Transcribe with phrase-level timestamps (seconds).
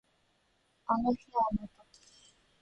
[0.87, 2.35] あの日あの時